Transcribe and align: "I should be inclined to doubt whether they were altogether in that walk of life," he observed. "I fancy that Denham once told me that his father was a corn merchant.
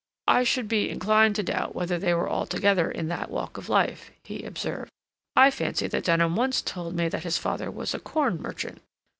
"I 0.27 0.43
should 0.43 0.67
be 0.67 0.89
inclined 0.89 1.35
to 1.35 1.43
doubt 1.43 1.75
whether 1.75 1.99
they 1.99 2.11
were 2.15 2.27
altogether 2.27 2.89
in 2.89 3.07
that 3.09 3.29
walk 3.29 3.57
of 3.59 3.69
life," 3.69 4.09
he 4.23 4.41
observed. 4.43 4.89
"I 5.35 5.51
fancy 5.51 5.85
that 5.87 6.05
Denham 6.05 6.35
once 6.35 6.63
told 6.63 6.95
me 6.95 7.07
that 7.09 7.21
his 7.23 7.37
father 7.37 7.69
was 7.69 7.93
a 7.93 7.99
corn 7.99 8.41
merchant. 8.41 8.81